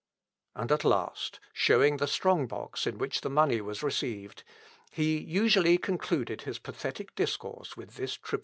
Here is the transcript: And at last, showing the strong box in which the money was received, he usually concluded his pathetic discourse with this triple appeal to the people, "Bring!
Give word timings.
And 0.55 0.71
at 0.71 0.83
last, 0.83 1.39
showing 1.53 1.97
the 1.97 2.07
strong 2.07 2.47
box 2.47 2.87
in 2.87 2.97
which 2.97 3.21
the 3.21 3.29
money 3.29 3.61
was 3.61 3.83
received, 3.83 4.43
he 4.89 5.15
usually 5.19 5.77
concluded 5.77 6.41
his 6.41 6.57
pathetic 6.57 7.13
discourse 7.13 7.77
with 7.77 7.91
this 7.97 7.97
triple 7.97 7.99
appeal 7.99 7.99
to 7.99 8.01
the 8.01 8.07
people, 8.07 8.29
"Bring! 8.29 8.39